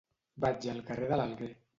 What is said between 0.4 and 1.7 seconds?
Vaig al carrer de l'Alguer.